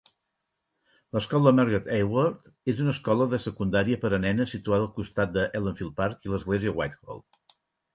L'escola 1.17 1.53
Margret 1.59 1.89
Aylward 1.99 2.73
és 2.75 2.81
una 2.87 2.95
escola 2.95 3.29
de 3.37 3.41
secundària 3.45 4.03
per 4.07 4.15
a 4.15 4.23
nenes 4.27 4.57
situada 4.59 4.91
al 4.91 4.93
costat 5.01 5.37
del 5.39 5.59
Ellenfield 5.63 5.99
Park 6.05 6.31
i 6.31 6.37
l'església 6.37 6.79
Whitehall. 6.81 7.29